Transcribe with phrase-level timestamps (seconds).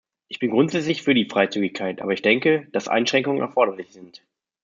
[0.29, 4.23] Ich bin grundsätzlich für die Freizügigkeit, aber ich denke, dass Einschränkungen erforderlich sind.